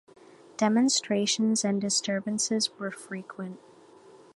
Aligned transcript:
Demonstrations 0.57 1.63
and 1.63 1.79
disturbances 1.79 2.71
were 2.79 2.89
frequent. 2.89 3.59